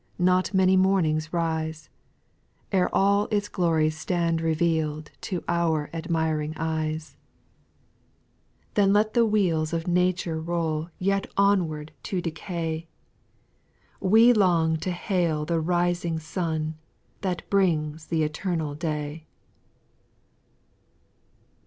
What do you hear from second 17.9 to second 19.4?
th' eternal clay.